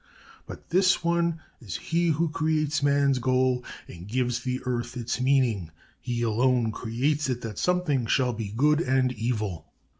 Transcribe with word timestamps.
But 0.47 0.71
this 0.71 1.03
one 1.03 1.41
is 1.61 1.75
he 1.77 2.07
who 2.07 2.29
creates 2.29 2.81
Man's 2.81 3.19
goal, 3.19 3.63
and 3.87 4.07
gives 4.07 4.39
the 4.39 4.59
Earth 4.65 4.97
its 4.97 5.21
meaning: 5.21 5.69
he 5.99 6.23
alone 6.23 6.71
creates 6.71 7.29
it 7.29 7.41
that 7.41 7.59
something 7.59 8.07
shall 8.07 8.33
be 8.33 8.47
good 8.49 8.81
and 8.81 9.11
evil.' 9.11 9.67